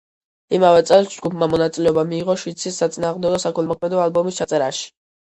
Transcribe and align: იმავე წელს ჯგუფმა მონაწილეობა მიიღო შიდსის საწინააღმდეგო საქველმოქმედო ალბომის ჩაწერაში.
იმავე 0.57 0.79
წელს 0.91 1.11
ჯგუფმა 1.17 1.51
მონაწილეობა 1.53 2.05
მიიღო 2.15 2.39
შიდსის 2.47 2.83
საწინააღმდეგო 2.85 3.45
საქველმოქმედო 3.49 4.05
ალბომის 4.09 4.45
ჩაწერაში. 4.45 4.95